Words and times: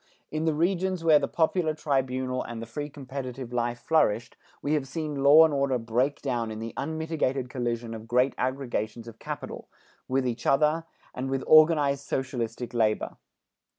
In 0.31 0.45
the 0.45 0.53
regions 0.55 1.03
where 1.03 1.19
the 1.19 1.27
popular 1.27 1.75
tribunal 1.75 2.41
and 2.41 2.59
the 2.59 2.65
free 2.65 2.89
competitive 2.89 3.53
life 3.53 3.81
flourished, 3.81 4.35
we 4.59 4.73
have 4.73 4.87
seen 4.87 5.21
law 5.21 5.45
and 5.45 5.53
order 5.53 5.77
break 5.77 6.23
down 6.23 6.49
in 6.49 6.57
the 6.57 6.73
unmitigated 6.75 7.51
collision 7.51 7.93
of 7.93 8.07
great 8.07 8.33
aggregations 8.35 9.07
of 9.07 9.19
capital, 9.19 9.67
with 10.07 10.25
each 10.27 10.47
other 10.47 10.85
and 11.13 11.29
with 11.29 11.43
organized 11.45 12.03
socialistic 12.07 12.73
labor. 12.73 13.17